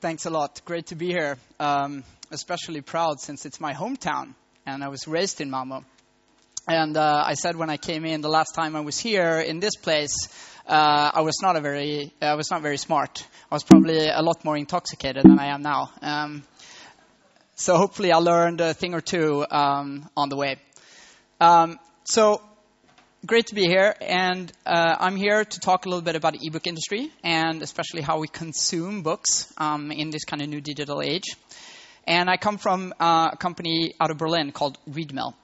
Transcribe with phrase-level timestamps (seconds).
[0.00, 0.62] Thanks a lot.
[0.64, 1.36] Great to be here.
[1.58, 4.32] Um, especially proud since it's my hometown
[4.64, 5.84] and I was raised in Malmo.
[6.66, 9.60] And uh, I said when I came in the last time I was here in
[9.60, 10.14] this place,
[10.66, 13.26] uh, I was not a very, I was not very smart.
[13.50, 15.90] I was probably a lot more intoxicated than I am now.
[16.00, 16.44] Um,
[17.56, 20.56] so hopefully I learned a thing or two um, on the way.
[21.42, 22.40] Um, so
[23.26, 26.46] great to be here, and uh, I'm here to talk a little bit about the
[26.46, 31.02] ebook industry and especially how we consume books um, in this kind of new digital
[31.02, 31.36] age.
[32.06, 35.34] And I come from uh, a company out of Berlin called Readmill.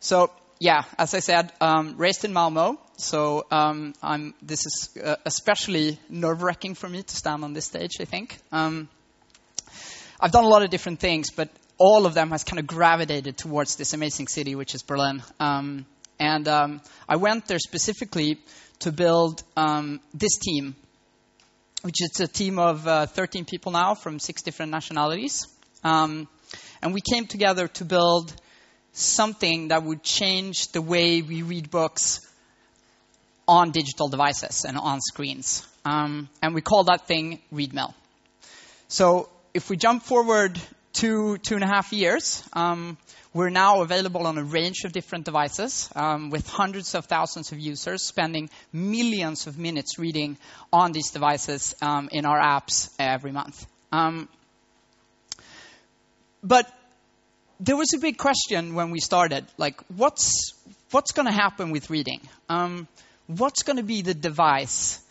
[0.00, 2.80] So yeah, as I said, um, raised in Malmo.
[2.96, 3.92] So um,
[4.40, 8.00] this is uh, especially nerve-wracking for me to stand on this stage.
[8.00, 8.88] I think um,
[10.18, 13.36] I've done a lot of different things, but all of them has kind of gravitated
[13.36, 15.22] towards this amazing city, which is Berlin.
[15.38, 15.84] Um,
[16.18, 18.38] and um, I went there specifically
[18.80, 20.74] to build um, this team,
[21.82, 25.46] which is a team of uh, 13 people now from six different nationalities.
[25.84, 26.28] Um,
[26.82, 28.34] and we came together to build
[28.92, 32.26] something that would change the way we read books
[33.46, 35.66] on digital devices and on screens.
[35.84, 37.94] Um, and we call that thing Readmill.
[38.88, 40.60] So if we jump forward
[40.96, 42.96] two, two and a half years, um,
[43.34, 47.58] we're now available on a range of different devices um, with hundreds of thousands of
[47.58, 50.38] users spending millions of minutes reading
[50.72, 53.66] on these devices um, in our apps every month.
[53.92, 54.26] Um,
[56.42, 56.66] but
[57.60, 60.54] there was a big question when we started, like what's
[60.92, 62.20] what's going to happen with reading?
[62.48, 62.88] Um,
[63.26, 65.02] what's going to be the device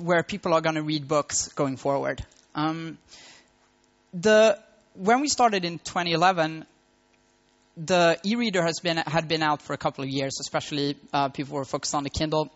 [0.00, 2.24] where people are going to read books going forward?
[2.54, 2.98] Um,
[4.12, 4.58] the
[4.98, 6.64] when we started in 2011,
[7.76, 11.56] the e-reader has been had been out for a couple of years, especially uh, people
[11.56, 12.50] were focused on the Kindle.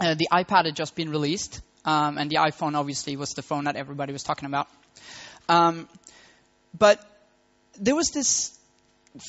[0.00, 3.64] Uh, the iPad had just been released, um, and the iPhone obviously was the phone
[3.64, 4.66] that everybody was talking about.
[5.48, 5.88] Um,
[6.76, 7.04] but
[7.78, 8.58] there was this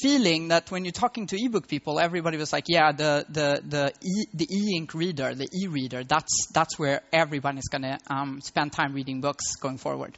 [0.02, 3.94] feeling that when you're talking to ebook people, everybody was like, "Yeah, the the the
[4.02, 8.72] e, the e-ink reader, the e-reader, that's that's where everyone is going to um, spend
[8.72, 10.18] time reading books going forward."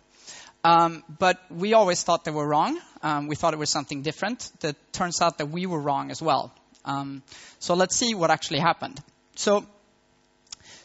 [0.68, 2.78] Um, but we always thought they were wrong.
[3.02, 4.52] Um, we thought it was something different.
[4.60, 6.52] That turns out that we were wrong as well.
[6.84, 7.24] Um,
[7.60, 9.02] so let's see what actually happened.
[9.36, 9.66] So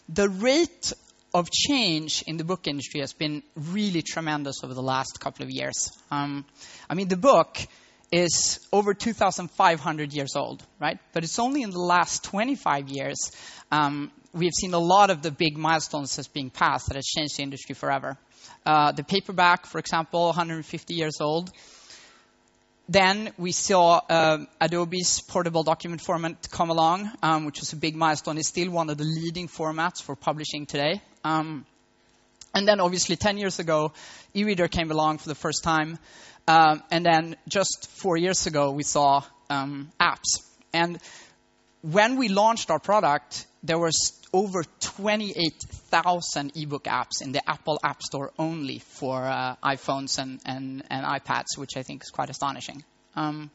[0.08, 0.92] the rate
[1.34, 5.50] of change in the book industry has been really tremendous over the last couple of
[5.50, 5.90] years.
[6.12, 6.44] Um,
[6.88, 7.58] I mean, the book
[8.12, 11.00] is over 2,500 years old, right?
[11.12, 13.32] But it's only in the last 25 years
[13.72, 17.36] um, we've seen a lot of the big milestones as being passed that has changed
[17.36, 18.16] the industry forever.
[18.64, 21.50] Uh, the paperback, for example, 150 years old.
[22.88, 27.96] Then we saw uh, Adobe's portable document format come along, um, which was a big
[27.96, 28.38] milestone.
[28.38, 31.00] It's still one of the leading formats for publishing today.
[31.24, 31.64] Um,
[32.54, 33.92] and then, obviously, 10 years ago,
[34.34, 35.98] e-reader came along for the first time.
[36.46, 40.42] Um, and then, just four years ago, we saw um, apps.
[40.72, 40.98] And
[41.82, 48.02] when we launched our product, there was over 28,000 ebook apps in the Apple App
[48.02, 52.82] Store only for uh, iPhones and, and, and, iPads, which I think is quite astonishing.
[53.14, 53.50] Um,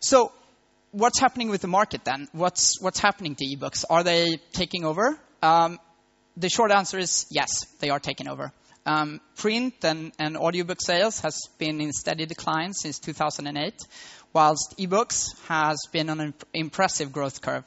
[0.00, 0.32] so,
[0.90, 2.28] what's happening with the market then?
[2.32, 3.84] What's, what's happening to ebooks?
[3.88, 5.18] Are they taking over?
[5.42, 5.78] Um,
[6.36, 8.52] the short answer is yes, they are taking over.
[8.86, 13.74] Um, print and, and audiobook sales has been in steady decline since 2008,
[14.34, 17.64] whilst ebooks has been on an impressive growth curve.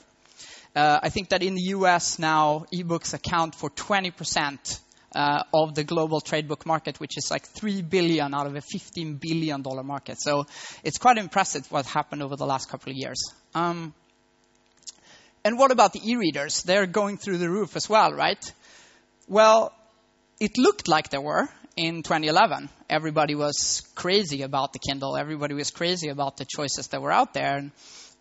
[0.77, 4.79] Uh, I think that in the US now, ebooks account for 20%
[5.15, 8.61] uh, of the global trade book market, which is like 3 billion out of a
[8.61, 10.21] 15 billion dollar market.
[10.21, 10.45] So
[10.83, 13.19] it's quite impressive what happened over the last couple of years.
[13.55, 13.91] Um,
[15.43, 16.61] and what about the e-readers?
[16.61, 18.53] They're going through the roof as well, right?
[19.27, 19.73] Well,
[20.39, 22.69] it looked like they were in 2011.
[22.87, 25.17] Everybody was crazy about the Kindle.
[25.17, 27.57] Everybody was crazy about the choices that were out there.
[27.57, 27.71] And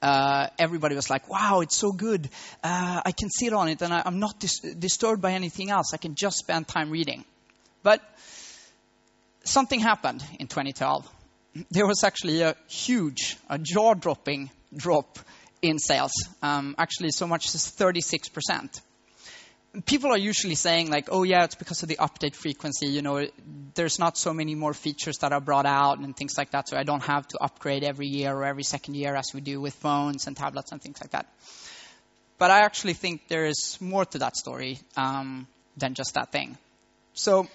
[0.03, 2.29] uh, everybody was like, wow, it's so good.
[2.63, 5.95] Uh, I can sit on it and I, am not dis- disturbed by anything else.
[5.95, 7.25] I can just spend time reading.
[7.83, 8.01] But
[9.45, 11.09] something happened in 2012.
[11.71, 15.19] There was actually a huge, a jaw dropping drop
[15.63, 16.13] in sales.
[16.43, 18.81] Um, actually, so much as 36%
[19.85, 22.87] people are usually saying like, oh yeah, it's because of the update frequency.
[22.87, 23.27] You know,
[23.75, 26.77] there's not so many more features that are brought out and things like that, so
[26.77, 29.75] I don't have to upgrade every year or every second year as we do with
[29.75, 31.27] phones and tablets and things like that.
[32.39, 35.47] But I actually think there is more to that story um,
[35.77, 36.59] than just that thing.
[37.15, 37.49] So,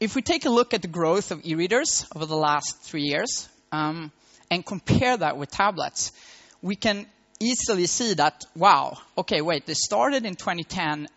[0.00, 3.48] if we take a look at the growth of e-readers over the last three years
[3.72, 4.12] um,
[4.50, 6.12] and compare that with tablets,
[6.60, 7.06] we can
[7.40, 11.08] easily see that, wow, okay, wait, they started in 2010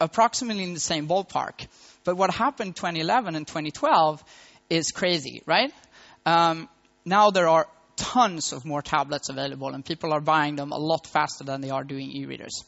[0.00, 1.66] approximately in the same ballpark.
[2.04, 4.22] But what happened 2011 and 2012
[4.68, 5.72] is crazy, right?
[6.26, 6.68] Um,
[7.04, 11.06] now there are tons of more tablets available, and people are buying them a lot
[11.06, 12.64] faster than they are doing e-readers.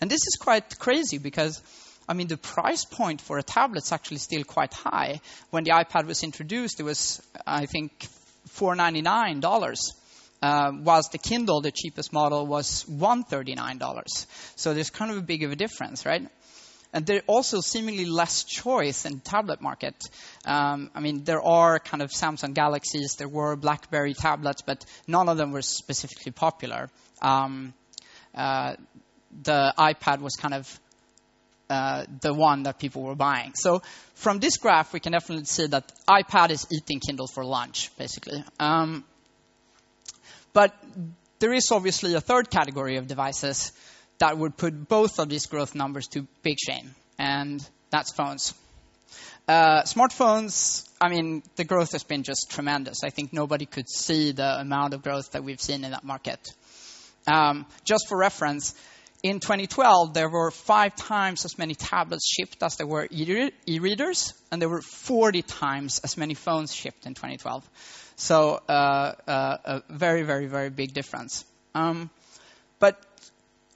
[0.00, 1.62] And this is quite crazy because,
[2.08, 5.20] I mean, the price point for a tablet is actually still quite high.
[5.50, 8.06] When the iPad was introduced, it was, I think,
[8.50, 9.78] $499.
[10.44, 14.26] Uh, whilst the Kindle, the cheapest model, was $139.
[14.56, 16.28] So there's kind of a big of a difference, right?
[16.92, 19.94] And there's also seemingly less choice in tablet market.
[20.44, 25.30] Um, I mean, there are kind of Samsung Galaxies, there were BlackBerry tablets, but none
[25.30, 26.90] of them were specifically popular.
[27.22, 27.72] Um,
[28.34, 28.74] uh,
[29.42, 30.80] the iPad was kind of
[31.70, 33.54] uh, the one that people were buying.
[33.54, 33.80] So
[34.12, 38.44] from this graph, we can definitely see that iPad is eating Kindle for lunch, basically.
[38.60, 39.04] Um,
[40.54, 40.74] but
[41.40, 43.72] there is obviously a third category of devices
[44.18, 47.60] that would put both of these growth numbers to big shame, and
[47.90, 48.54] that's phones.
[49.46, 53.04] Uh, smartphones, I mean, the growth has been just tremendous.
[53.04, 56.40] I think nobody could see the amount of growth that we've seen in that market.
[57.26, 58.74] Um, just for reference,
[59.24, 64.60] in 2012, there were five times as many tablets shipped as there were e-readers, and
[64.60, 67.66] there were 40 times as many phones shipped in 2012.
[68.16, 68.72] So uh,
[69.26, 71.42] uh, a very, very, very big difference.
[71.74, 72.10] Um,
[72.78, 73.00] but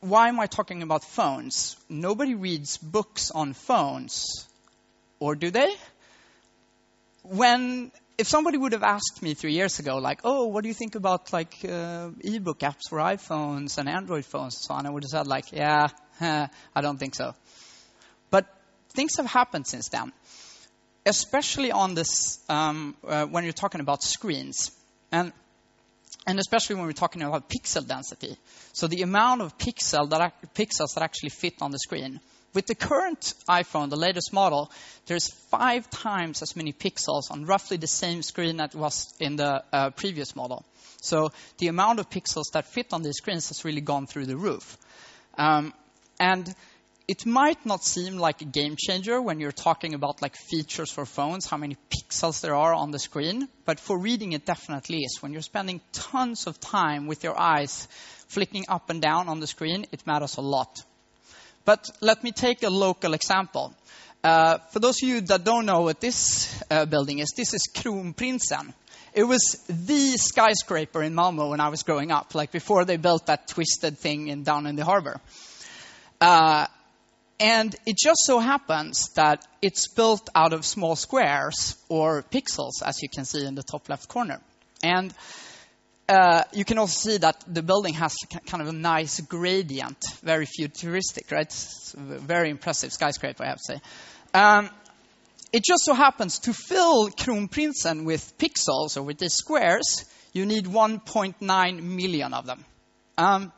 [0.00, 1.78] why am I talking about phones?
[1.88, 4.46] Nobody reads books on phones,
[5.18, 5.74] or do they?
[7.22, 10.74] When if somebody would have asked me three years ago, like, oh, what do you
[10.74, 14.90] think about like uh, ebook apps for iPhones and Android phones and so on, I
[14.90, 15.88] would have said like, yeah,
[16.20, 17.34] I don't think so.
[18.30, 18.46] But
[18.90, 20.12] things have happened since then,
[21.06, 24.72] especially on this um, uh, when you're talking about screens.
[25.12, 25.32] And
[26.26, 28.36] and especially when we're talking about pixel density.
[28.72, 32.20] So the amount of pixel that, pixels that actually fit on the screen.
[32.54, 34.70] With the current iPhone, the latest model,
[35.06, 39.62] there's five times as many pixels on roughly the same screen that was in the
[39.72, 40.64] uh, previous model.
[41.00, 44.36] So the amount of pixels that fit on these screens has really gone through the
[44.36, 44.76] roof.
[45.36, 45.72] Um,
[46.18, 46.52] and
[47.06, 51.06] it might not seem like a game changer when you're talking about like features for
[51.06, 55.22] phones, how many pixels there are on the screen, but for reading it definitely is.
[55.22, 57.88] When you're spending tons of time with your eyes
[58.28, 60.82] flicking up and down on the screen, it matters a lot.
[61.68, 63.74] But let me take a local example.
[64.24, 67.68] Uh, for those of you that don't know what this uh, building is, this is
[67.74, 68.72] Kronprinsen.
[69.12, 73.26] It was the skyscraper in Malmo when I was growing up, like before they built
[73.26, 75.20] that twisted thing in, down in the harbor.
[76.22, 76.68] Uh,
[77.38, 83.02] and it just so happens that it's built out of small squares or pixels, as
[83.02, 84.40] you can see in the top left corner.
[84.82, 85.12] And
[86.08, 88.14] uh, you can also see that the building has
[88.46, 91.52] kind of a nice gradient, very futuristic, right?
[91.94, 93.80] Very impressive skyscraper, I have to say.
[94.32, 94.70] Um,
[95.52, 100.64] it just so happens to fill Kronprinsen with pixels or with these squares, you need
[100.66, 102.64] 1.9 million of them.
[103.16, 103.52] Um,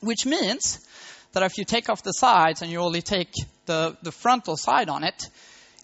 [0.00, 0.86] which means
[1.32, 3.32] that if you take off the sides and you only take
[3.66, 5.28] the, the frontal side on it,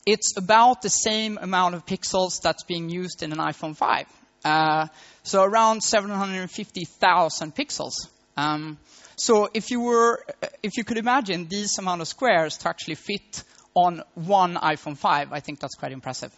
[0.06, 4.06] it's about the same amount of pixels that's being used in an iPhone 5.
[4.44, 4.88] Uh,
[5.22, 7.92] so around 750,000 pixels.
[8.36, 8.78] Um,
[9.16, 10.24] so if you were,
[10.62, 13.44] if you could imagine these amount of squares to actually fit
[13.74, 16.32] on one iPhone 5, I think that's quite impressive.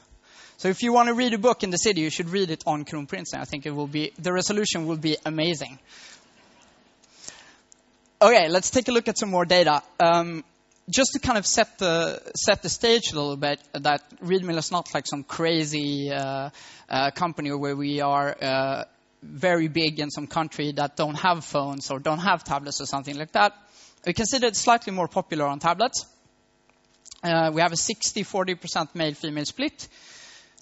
[0.57, 2.63] So if you want to read a book in the city, you should read it
[2.67, 3.41] on Chrome Kronprinsen.
[3.41, 5.79] I think it will be the resolution will be amazing.
[8.23, 9.83] Okay, let's take a look at some more data.
[9.99, 10.45] Um,
[10.89, 14.71] just to kind of set the set the stage a little bit, that Readmill is
[14.71, 16.51] not like some crazy uh,
[16.89, 18.85] uh, company where we are uh,
[19.23, 23.17] very big in some country that don't have phones or don't have tablets or something
[23.17, 23.53] like that.
[24.07, 26.05] We consider it slightly more popular on tablets.
[27.23, 29.89] Uh, we have a 60-40% male-female split.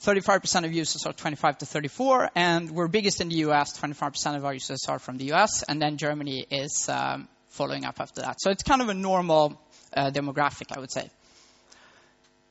[0.05, 3.77] 35% of users are 25 to 34, and we're biggest in the US.
[3.79, 8.01] 25% of our users are from the US, and then Germany is um, following up
[8.01, 8.41] after that.
[8.41, 9.61] So it's kind of a normal
[9.95, 11.09] uh, demographic, I would say.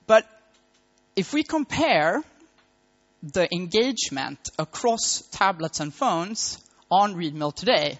[0.07, 0.25] But
[1.15, 2.23] if we compare
[3.23, 7.99] the engagement across tablets and phones on Readmill today,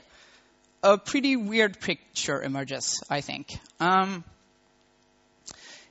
[0.83, 3.59] a pretty weird picture emerges, I think.
[3.79, 4.23] Um,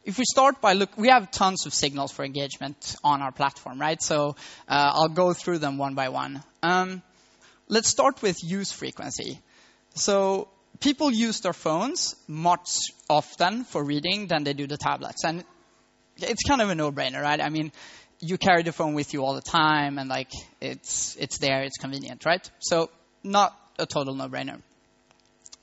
[0.04, 3.80] if we start by look, we have tons of signals for engagement on our platform,
[3.80, 4.00] right?
[4.02, 4.36] So
[4.68, 6.42] uh, I'll go through them one by one.
[6.62, 7.02] Um,
[7.68, 9.38] let's start with use frequency.
[9.94, 10.48] So
[10.80, 12.68] people use their phones much
[13.08, 15.24] often for reading than they do the tablets.
[15.24, 15.44] And
[16.16, 17.40] it's kind of a no-brainer, right?
[17.40, 17.72] I mean,
[18.20, 21.78] you carry the phone with you all the time and like it's it's there, it's
[21.78, 22.50] convenient, right?
[22.58, 22.90] So
[23.22, 24.60] not a total no-brainer.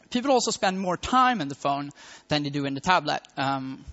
[0.10, 1.92] People also spend more time in the phone
[2.30, 3.22] than they do in the tablet.
[3.36, 3.84] Um,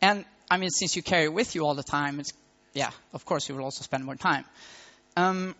[0.00, 2.32] and I mean, since you carry it with you all the time, it's,
[2.72, 4.44] yeah, of course you will also spend more time.
[5.16, 5.54] Um,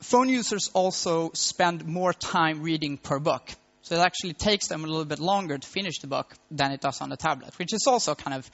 [0.00, 3.52] phone users also spend more time reading per book.
[3.82, 6.80] So it actually takes them a little bit longer to finish the book than it
[6.80, 8.48] does on the tablet, which is also kind of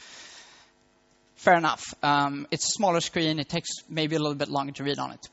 [1.36, 1.94] fair enough.
[2.02, 3.38] Um, it's a smaller screen.
[3.38, 5.28] It takes maybe a little bit longer to read on it.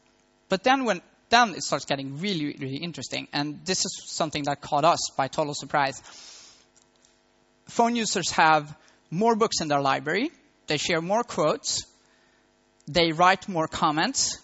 [0.50, 3.28] But then when then it starts getting really, really interesting.
[3.34, 6.02] And this is something that caught us by total surprise.
[7.68, 8.76] Phone users have
[9.10, 10.32] more books in their library.
[10.68, 11.86] They share more quotes.
[12.88, 14.38] They write more comments.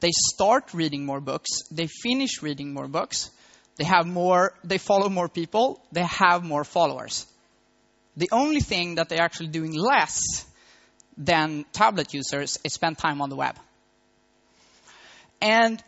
[0.00, 1.50] They start reading more books.
[1.70, 3.30] They finish reading more books.
[3.76, 5.82] They have more, they follow more people.
[5.92, 7.26] They have more followers.
[8.16, 10.44] The only thing that they're actually doing less
[11.16, 13.56] than tablet users is spend time on the web.
[15.40, 15.82] And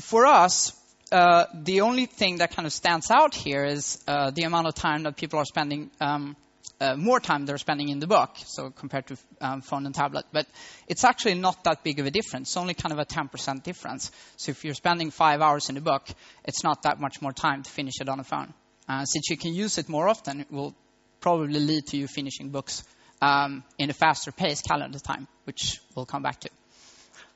[0.00, 0.72] for us,
[1.10, 4.74] uh, the only thing that kind of stands out here is uh, the amount of
[4.74, 6.36] time that people are spending, um,
[6.80, 10.26] uh, more time they're spending in the book, so compared to um, phone and tablet.
[10.32, 10.46] But
[10.86, 12.50] it's actually not that big of a difference.
[12.50, 14.10] It's only kind of a 10% difference.
[14.36, 16.06] So if you're spending five hours in the book,
[16.44, 18.54] it's not that much more time to finish it on a phone.
[18.88, 20.74] Uh, since you can use it more often, it will
[21.20, 22.84] probably lead to you finishing books
[23.20, 26.50] um, in a faster pace calendar time, which we'll come back to.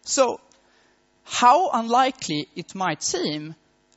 [0.04, 0.40] So
[1.25, 3.54] how unlikely it might seem,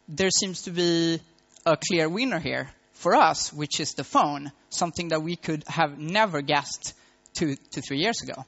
[0.08, 1.20] there seems to be
[1.66, 2.70] a clear winner here
[3.06, 6.96] for us, which is the phone, something that we could have never guessed
[7.36, 8.44] two to three years ago.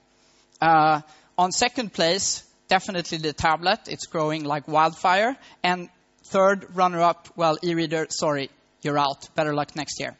[0.60, 1.02] Uh,
[1.38, 3.82] on second place, definitely the tablet.
[3.88, 5.38] It's growing like wildfire.
[5.64, 5.90] And
[6.24, 8.50] third runner up, well, e-reader, sorry,
[8.82, 9.30] you're out.
[9.36, 10.18] Better luck next year.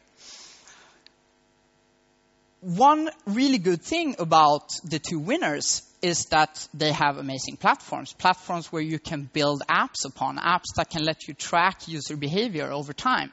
[2.60, 8.70] One really good thing about the two winners is that they have amazing platforms, platforms
[8.70, 12.92] where you can build apps upon, apps that can let you track user behavior over
[12.92, 13.32] time.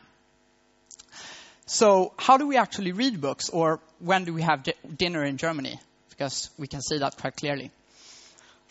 [1.65, 4.67] So how do we actually read books, or when do we have
[4.97, 5.79] dinner in Germany?
[6.09, 7.71] Because we can see that quite clearly.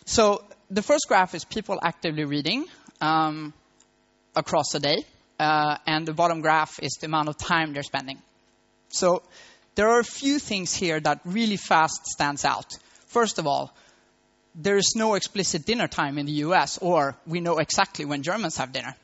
[0.06, 2.66] So the first graph is people actively reading
[3.00, 3.52] um,
[4.36, 5.04] across a day,
[5.40, 8.18] uh, and the bottom graph is the amount of time they're spending.
[8.90, 9.22] So
[9.74, 12.74] there are a few things here that really fast stands out.
[13.08, 13.74] First of all,
[14.54, 18.56] there is no explicit dinner time in the US, or we know exactly when Germans
[18.58, 18.94] have dinner.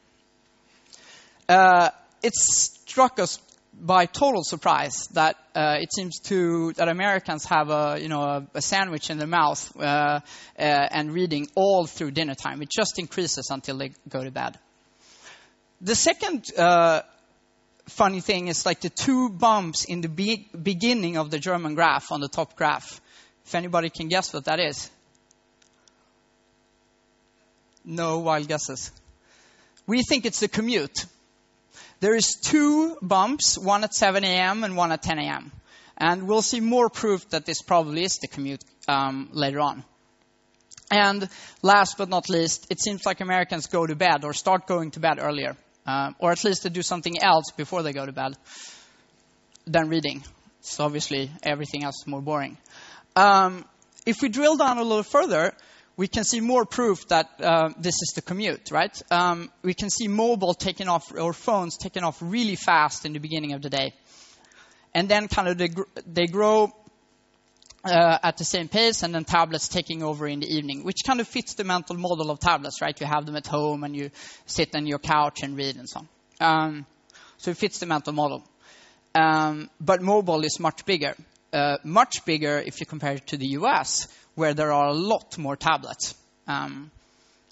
[1.49, 1.91] Uh,
[2.23, 3.39] it struck us
[3.73, 8.47] by total surprise that uh, it seems to that Americans have a you know a,
[8.55, 10.21] a sandwich in their mouth uh, uh
[10.59, 12.62] and reading all through dinner time.
[12.62, 14.59] It just increases until they go to bed.
[15.81, 17.03] The second uh,
[17.87, 22.12] funny thing is like the two bumps in the be- beginning of the German graph
[22.12, 23.00] on the top graph.
[23.47, 24.91] If anybody can guess what that is.
[27.85, 28.93] No wild guesses.
[29.87, 31.07] We think it's the commute.
[32.00, 34.64] There is two bumps, one at 7 a.m.
[34.64, 35.52] and one at 10 a.m.
[35.99, 39.85] And we'll see more proof that this probably is the commute um, later on.
[40.90, 41.28] And
[41.62, 45.00] last but not least, it seems like Americans go to bed or start going to
[45.00, 48.33] bed earlier, uh, or at least to do something else before they go to bed
[49.66, 50.25] than reading.
[50.62, 52.57] So obviously everything else is more boring.
[53.14, 53.66] Um,
[54.07, 55.54] if we drill down a little further,
[56.00, 59.02] we can see more proof that uh, this is the commute, right?
[59.12, 63.19] Um, we can see mobile taking off, or phones taking off really fast in the
[63.19, 63.92] beginning of the day.
[64.95, 66.73] And then kind of they, gr- they grow
[67.85, 71.21] uh, at the same pace, and then tablets taking over in the evening, which kind
[71.21, 72.99] of fits the mental model of tablets, right?
[72.99, 74.11] You have them at home and you
[74.47, 76.09] sit on your couch and read and so on.
[76.40, 76.87] Um,
[77.37, 78.42] so it fits the mental model.
[79.14, 81.14] Um, but mobile is much bigger.
[81.52, 85.39] Uh, much bigger if you compare it to the US, where there are a lot
[85.39, 86.15] more tablets.
[86.47, 86.91] Um,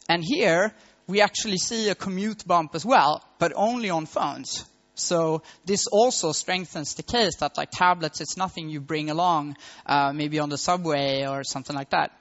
[0.08, 0.72] and here,
[1.06, 4.64] we actually see a commute bump as well, but only on phones.
[4.94, 9.56] So this also strengthens the case that like tablets, it's nothing you bring along,
[9.86, 12.12] uh, maybe on the subway or something like that.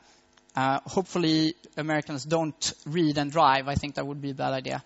[0.55, 3.67] Uh, hopefully, Americans don't read and drive.
[3.67, 4.83] I think that would be a bad idea.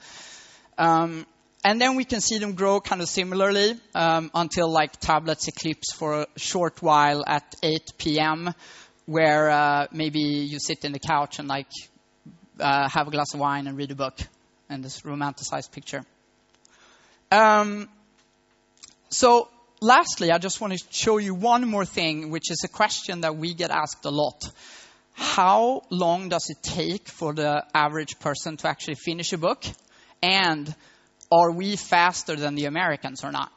[0.78, 1.26] Um,
[1.64, 5.94] and then we can see them grow kind of similarly um, until like tablets eclipse
[5.94, 8.54] for a short while at 8 p.m
[9.12, 11.68] where uh, maybe you sit in the couch and like
[12.60, 14.18] uh, have a glass of wine and read a book
[14.70, 16.06] in this romanticized picture.
[17.30, 17.90] Um,
[19.10, 19.50] so
[19.82, 23.36] lastly, I just want to show you one more thing, which is a question that
[23.36, 24.50] we get asked a lot.
[25.14, 29.66] How long does it take for the average person to actually finish a book?
[30.24, 30.74] And
[31.30, 33.52] are we faster than the Americans or not?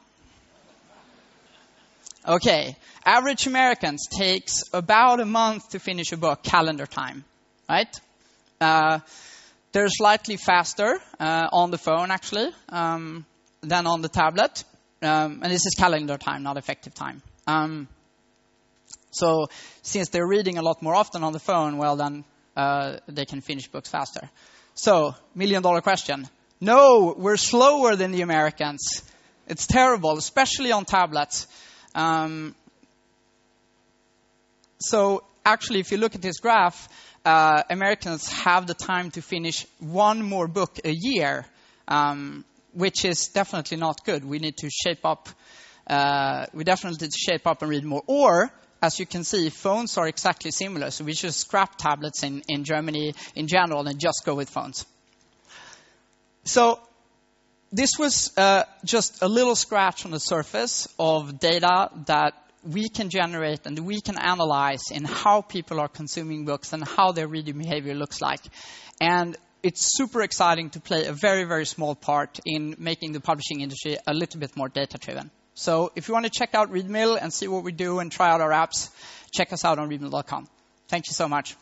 [2.27, 7.23] Okay, average Americans takes about a month to finish a book, calendar time,
[7.69, 7.95] right?
[8.59, 8.99] Uh,
[9.71, 13.27] they're slightly faster uh, on the phone, actually, um,
[13.61, 14.63] than on the tablet.
[15.03, 17.21] Um, and this is calendar time, not effective time.
[17.45, 17.87] Um,
[19.11, 19.47] So
[19.83, 22.23] since they're reading a lot more often on the phone, well, then
[22.57, 24.29] uh, they can finish books faster.
[24.73, 26.27] So, million dollar question.
[26.59, 29.03] No, we're slower than the Americans.
[29.47, 31.47] It's terrible, especially on tablets.
[31.95, 32.53] Um,
[34.79, 36.89] so actually, if you look at this graph,
[37.23, 41.45] uh, Americans have the time to finish one more book a year,
[41.87, 44.23] um, which is definitely not good.
[44.25, 45.29] We need to shape up.
[45.87, 48.03] Uh, we definitely need to shape up and read more.
[48.05, 50.91] Or, as you can see, phones are exactly similar.
[50.91, 54.85] So we should scrap tablets in, in Germany in general and just go with phones.
[56.43, 56.79] So
[57.75, 63.09] this was uh, just a little scratch on the surface of data that we can
[63.09, 67.57] generate and we can analyze in how people are consuming books and how their reading
[67.57, 68.39] behavior looks like.
[69.01, 73.59] And it's super exciting to play a very, very small part in making the publishing
[73.59, 75.29] industry a little bit more data driven.
[75.53, 78.29] So if you want to check out Readmill and see what we do and try
[78.29, 78.89] out our apps,
[79.33, 80.47] check us out on readmill.com.
[80.87, 81.57] Thank you so much.